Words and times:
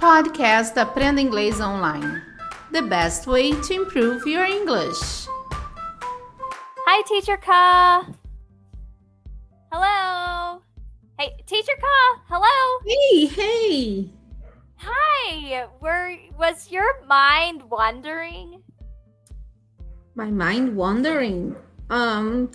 Podcast 0.00 0.78
Aprenda 0.78 1.20
Inglês 1.20 1.60
Online. 1.60 2.22
The 2.72 2.80
best 2.80 3.26
way 3.26 3.52
to 3.52 3.74
improve 3.74 4.26
your 4.26 4.46
English. 4.46 5.28
Hi, 6.86 7.02
Teacher 7.02 7.36
Ka. 7.36 8.06
Hello. 9.70 10.62
Hey, 11.18 11.36
Teacher 11.44 11.76
Ka. 11.78 12.22
Hello. 12.30 12.80
Hey, 12.86 13.26
hey. 13.26 14.10
Hi. 14.76 15.66
Were 15.82 16.16
was 16.38 16.72
your 16.72 17.04
mind 17.06 17.64
wandering? 17.68 18.62
My 20.14 20.30
mind 20.30 20.76
wandering. 20.76 21.54
Um, 21.90 22.48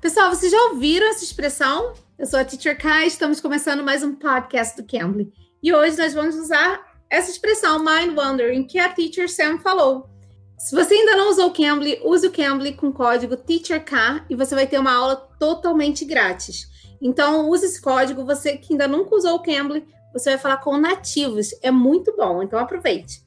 pessoal, 0.00 0.30
vocês 0.30 0.52
já 0.52 0.62
ouviram 0.70 1.08
essa 1.08 1.24
expressão? 1.24 1.94
Eu 2.16 2.26
sou 2.26 2.38
a 2.38 2.44
Teacher 2.44 2.78
Kai, 2.78 3.08
estamos 3.08 3.40
começando 3.40 3.82
mais 3.82 4.04
um 4.04 4.14
podcast 4.14 4.80
do 4.80 4.86
Cambly. 4.86 5.32
E 5.60 5.74
hoje 5.74 5.98
nós 5.98 6.14
vamos 6.14 6.36
usar 6.36 6.91
essa 7.12 7.30
expressão 7.30 7.78
mind 7.78 8.16
wandering 8.16 8.64
que 8.64 8.78
a 8.78 8.88
Teacher 8.88 9.28
Sam 9.28 9.58
falou. 9.58 10.08
Se 10.56 10.74
você 10.74 10.94
ainda 10.94 11.14
não 11.14 11.28
usou 11.28 11.48
o 11.48 11.52
Cambly, 11.52 12.00
use 12.02 12.26
o 12.26 12.32
Cambly 12.32 12.72
com 12.72 12.90
código 12.90 13.36
TEACHERK 13.36 14.24
e 14.30 14.34
você 14.34 14.54
vai 14.54 14.66
ter 14.66 14.78
uma 14.78 14.94
aula 14.94 15.16
totalmente 15.38 16.06
grátis. 16.06 16.70
Então, 17.02 17.50
use 17.50 17.66
esse 17.66 17.82
código. 17.82 18.24
Você 18.24 18.56
que 18.56 18.72
ainda 18.72 18.88
nunca 18.88 19.14
usou 19.14 19.34
o 19.34 19.42
Cambly, 19.42 19.86
você 20.10 20.30
vai 20.30 20.38
falar 20.38 20.56
com 20.58 20.78
nativos. 20.78 21.50
É 21.62 21.70
muito 21.70 22.16
bom, 22.16 22.42
então 22.42 22.58
aproveite. 22.58 23.22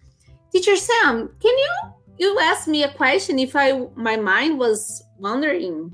Teacher 0.50 0.80
Sam, 0.80 1.30
can 1.40 1.50
you 1.50 1.94
you 2.18 2.40
ask 2.40 2.68
me 2.68 2.84
a 2.84 2.92
question 2.92 3.38
if 3.38 3.54
I 3.56 3.74
my 3.96 4.18
mind 4.18 4.58
was 4.58 5.04
wandering? 5.20 5.94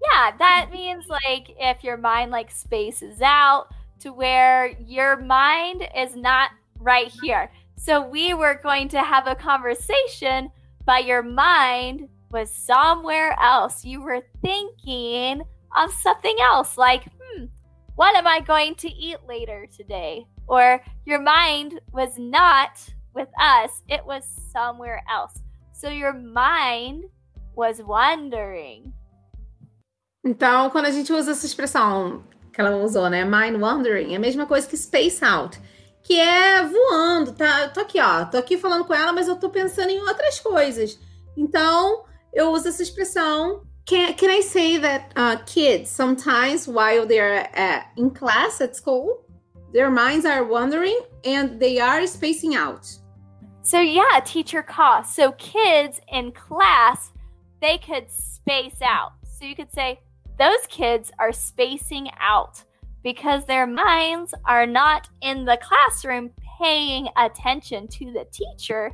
Yeah, 0.00 0.30
that 0.38 0.70
means 0.70 1.04
like 1.08 1.54
if 1.58 1.84
your 1.84 1.98
mind 1.98 2.30
like 2.30 2.50
spaces 2.50 3.20
out 3.20 3.66
to 4.00 4.12
where 4.12 4.74
your 4.86 5.16
mind 5.16 5.82
is 5.94 6.14
not 6.14 6.52
right 6.86 7.12
here. 7.20 7.50
So 7.76 8.00
we 8.00 8.32
were 8.32 8.58
going 8.62 8.88
to 8.90 9.02
have 9.02 9.26
a 9.26 9.34
conversation, 9.34 10.50
but 10.86 11.04
your 11.04 11.22
mind 11.22 12.08
was 12.30 12.50
somewhere 12.50 13.36
else. 13.42 13.84
You 13.84 14.00
were 14.00 14.22
thinking 14.40 15.42
of 15.76 15.92
something 15.92 16.36
else, 16.40 16.78
like, 16.78 17.04
hmm, 17.20 17.46
what 17.96 18.16
am 18.16 18.26
I 18.26 18.40
going 18.40 18.76
to 18.76 18.88
eat 18.88 19.18
later 19.28 19.66
today? 19.76 20.24
Or 20.46 20.80
your 21.04 21.20
mind 21.20 21.80
was 21.92 22.16
not 22.16 22.78
with 23.14 23.28
us, 23.40 23.82
it 23.88 24.04
was 24.06 24.24
somewhere 24.52 25.02
else. 25.10 25.42
So 25.72 25.88
your 25.88 26.12
mind 26.12 27.04
was 27.54 27.82
wandering. 27.82 28.92
Então, 30.24 30.70
quando 30.70 30.86
a 30.86 30.90
gente 30.90 31.12
usa 31.12 31.32
essa 31.32 31.46
expressão 31.46 32.24
que 32.52 32.60
ela 32.60 32.76
usou, 32.76 33.08
né? 33.08 33.24
Mind 33.24 33.60
wandering, 33.60 34.12
é 34.14 34.16
a 34.16 34.20
mesma 34.20 34.46
coisa 34.46 34.68
que 34.68 34.76
space 34.76 35.22
out. 35.22 35.58
Que 36.06 36.20
é 36.20 36.62
voando, 36.62 37.32
tá? 37.32 37.62
Eu 37.62 37.72
tô 37.72 37.80
aqui, 37.80 38.00
ó, 38.00 38.24
tô 38.26 38.38
aqui 38.38 38.56
falando 38.56 38.84
com 38.84 38.94
ela, 38.94 39.12
mas 39.12 39.26
eu 39.26 39.34
tô 39.34 39.50
pensando 39.50 39.90
em 39.90 40.00
outras 40.00 40.38
coisas. 40.38 41.00
Então, 41.36 42.04
eu 42.32 42.52
uso 42.52 42.68
essa 42.68 42.80
expressão. 42.80 43.62
Can, 43.84 44.12
can 44.12 44.30
I 44.30 44.40
say 44.40 44.78
that 44.78 45.10
uh, 45.16 45.42
kids 45.44 45.90
sometimes 45.90 46.68
while 46.68 47.06
they're 47.06 47.50
uh, 47.56 47.82
in 47.96 48.10
class 48.10 48.60
at 48.60 48.76
school, 48.76 49.26
their 49.72 49.90
minds 49.90 50.24
are 50.24 50.44
wandering 50.44 51.00
and 51.24 51.58
they 51.58 51.80
are 51.80 52.06
spacing 52.06 52.54
out? 52.54 52.86
So 53.62 53.80
yeah, 53.80 54.20
teacher 54.24 54.62
cost. 54.62 55.16
So 55.16 55.32
kids 55.32 56.00
in 56.12 56.30
class, 56.30 57.10
they 57.60 57.78
could 57.78 58.08
space 58.12 58.80
out. 58.80 59.14
So 59.24 59.44
you 59.44 59.56
could 59.56 59.72
say 59.72 59.98
those 60.38 60.66
kids 60.68 61.10
are 61.18 61.32
spacing 61.32 62.10
out 62.20 62.62
because 63.06 63.44
their 63.44 63.68
minds 63.68 64.34
are 64.46 64.66
not 64.66 65.08
in 65.20 65.44
the 65.44 65.56
classroom 65.62 66.28
paying 66.58 67.06
attention 67.16 67.86
to 67.86 68.06
the 68.06 68.26
teacher. 68.32 68.90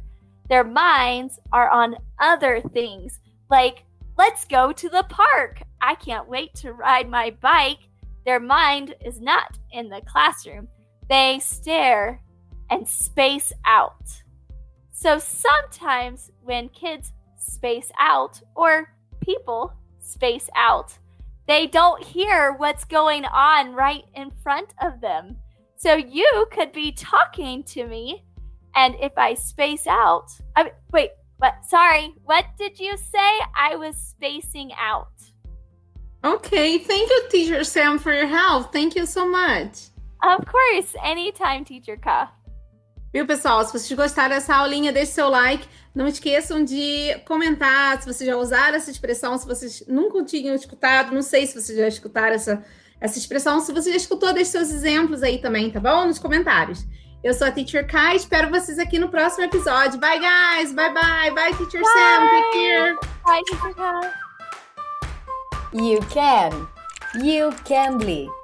Their 0.50 0.64
minds 0.64 1.40
are 1.50 1.70
on 1.70 1.96
other 2.20 2.60
things, 2.74 3.20
like, 3.48 3.84
let's 4.18 4.44
go 4.44 4.70
to 4.70 4.90
the 4.90 5.06
park. 5.08 5.62
I 5.80 5.94
can't 5.94 6.28
wait 6.28 6.52
to 6.56 6.74
ride 6.74 7.08
my 7.08 7.30
bike. 7.40 7.78
Their 8.26 8.38
mind 8.38 8.94
is 9.02 9.18
not 9.18 9.56
in 9.72 9.88
the 9.88 10.02
classroom. 10.06 10.68
They 11.08 11.40
stare 11.42 12.20
and 12.68 12.86
space 12.86 13.50
out. 13.64 14.04
So 14.90 15.18
sometimes 15.18 16.30
when 16.42 16.68
kids 16.68 17.14
space 17.38 17.90
out 17.98 18.42
or 18.54 18.92
people 19.22 19.72
space 20.00 20.50
out, 20.54 20.98
they 21.46 21.66
don't 21.66 22.02
hear 22.02 22.52
what's 22.52 22.84
going 22.84 23.24
on 23.24 23.72
right 23.72 24.04
in 24.14 24.30
front 24.42 24.72
of 24.80 25.00
them. 25.00 25.36
So 25.76 25.96
you 25.96 26.46
could 26.52 26.72
be 26.72 26.92
talking 26.92 27.64
to 27.64 27.86
me, 27.86 28.24
and 28.74 28.94
if 29.00 29.12
I 29.16 29.34
space 29.34 29.86
out, 29.86 30.30
I 30.54 30.70
wait, 30.92 31.10
what? 31.38 31.64
Sorry, 31.66 32.14
what 32.24 32.44
did 32.56 32.78
you 32.78 32.96
say? 32.96 33.40
I 33.58 33.74
was 33.76 33.96
spacing 33.96 34.70
out. 34.78 35.08
Okay, 36.24 36.78
thank 36.78 37.10
you, 37.10 37.24
Teacher 37.30 37.64
Sam, 37.64 37.98
for 37.98 38.12
your 38.12 38.28
help. 38.28 38.72
Thank 38.72 38.94
you 38.94 39.06
so 39.06 39.28
much. 39.28 39.88
Of 40.22 40.46
course, 40.46 40.94
anytime, 41.02 41.64
Teacher 41.64 41.96
Ka. 41.96 42.30
Viu, 43.12 43.26
pessoal? 43.26 43.62
Se 43.64 43.72
vocês 43.72 43.92
gostaram 43.92 44.30
dessa 44.30 44.54
aulinha, 44.56 44.90
deixe 44.90 45.12
seu 45.12 45.28
like. 45.28 45.68
Não 45.94 46.06
esqueçam 46.06 46.64
de 46.64 47.14
comentar 47.26 48.00
se 48.00 48.06
vocês 48.10 48.28
já 48.28 48.36
usaram 48.36 48.76
essa 48.76 48.90
expressão, 48.90 49.36
se 49.36 49.46
vocês 49.46 49.84
nunca 49.86 50.24
tinham 50.24 50.54
escutado. 50.54 51.12
Não 51.12 51.20
sei 51.20 51.46
se 51.46 51.60
vocês 51.60 51.76
já 51.76 51.86
escutaram 51.86 52.34
essa, 52.34 52.64
essa 52.98 53.18
expressão. 53.18 53.60
Se 53.60 53.70
você 53.72 53.90
já 53.90 53.96
escutou, 53.96 54.32
deixe 54.32 54.52
seus 54.52 54.70
exemplos 54.70 55.22
aí 55.22 55.38
também, 55.38 55.70
tá 55.70 55.78
bom? 55.78 56.06
Nos 56.06 56.18
comentários. 56.18 56.86
Eu 57.22 57.34
sou 57.34 57.46
a 57.46 57.50
Teacher 57.52 57.86
Kai, 57.86 58.16
espero 58.16 58.50
vocês 58.50 58.78
aqui 58.78 58.98
no 58.98 59.08
próximo 59.08 59.44
episódio. 59.44 60.00
Bye, 60.00 60.18
guys! 60.18 60.72
Bye, 60.72 60.92
bye! 60.92 61.30
Bye, 61.30 61.54
Teacher 61.56 61.82
Bye. 61.82 61.92
Sam! 61.92 62.28
Take 62.30 62.52
care! 62.52 62.96
Bye, 63.24 63.42
Teacher 63.44 63.74
Ka. 63.74 64.22
You 65.72 66.00
can. 66.10 66.68
You 67.22 67.52
can 67.64 67.98
be. 67.98 68.41